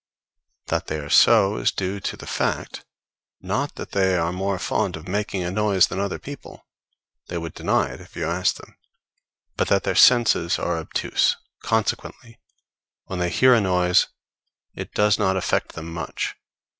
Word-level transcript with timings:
That 0.65 0.87
they 0.87 0.97
are 0.97 1.11
so 1.11 1.57
is 1.57 1.71
due 1.71 1.99
to 1.99 2.17
the 2.17 2.25
fact, 2.25 2.83
not 3.39 3.75
that 3.75 3.91
they 3.91 4.17
are 4.17 4.31
more 4.31 4.57
fond 4.57 4.95
of 4.97 5.07
making 5.07 5.43
a 5.43 5.51
noise 5.51 5.85
than 5.85 5.99
other 5.99 6.17
people 6.17 6.65
they 7.27 7.37
would 7.37 7.53
deny 7.53 7.89
it 7.91 8.01
if 8.01 8.15
you 8.15 8.25
asked 8.25 8.57
them 8.57 8.75
but 9.57 9.67
that 9.67 9.83
their 9.83 9.93
senses 9.93 10.57
are 10.57 10.79
obtuse; 10.79 11.37
consequently, 11.61 12.39
when 13.05 13.19
they 13.19 13.29
hear 13.29 13.53
a 13.53 13.61
noise, 13.61 14.07
it 14.73 14.91
does 14.95 15.19
not 15.19 15.37
affect 15.37 15.73
them 15.73 15.93
much. 15.93 16.33